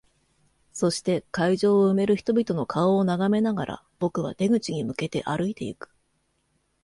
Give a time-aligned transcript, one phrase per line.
[0.73, 5.91] そして、会場を埋める人々の顔を眺めながら、僕は出口に向けて歩いていく。